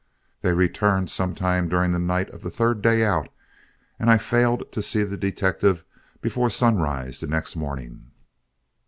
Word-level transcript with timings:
They 0.41 0.51
returned 0.53 1.11
some 1.11 1.35
time 1.35 1.69
during 1.69 1.91
the 1.91 1.99
night 1.99 2.27
of 2.31 2.41
the 2.41 2.49
third 2.49 2.81
day 2.81 3.05
out, 3.05 3.29
and 3.99 4.09
I 4.09 4.17
failed 4.17 4.71
to 4.71 4.81
see 4.81 5.03
the 5.03 5.15
detective 5.15 5.85
before 6.21 6.49
sunrise 6.49 7.19
the 7.19 7.27
next 7.27 7.55
morning. 7.55 8.09